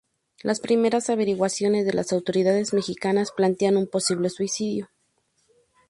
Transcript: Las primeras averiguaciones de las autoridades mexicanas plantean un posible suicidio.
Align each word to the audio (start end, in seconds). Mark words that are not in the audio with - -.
Las 0.41 0.59
primeras 0.61 1.11
averiguaciones 1.11 1.85
de 1.85 1.93
las 1.93 2.11
autoridades 2.11 2.73
mexicanas 2.73 3.29
plantean 3.31 3.77
un 3.77 3.85
posible 3.85 4.31
suicidio. 4.31 4.89